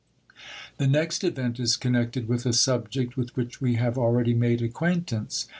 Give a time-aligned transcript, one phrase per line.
[0.77, 5.45] The next event is connected with a subject with which we have already made acquaintance.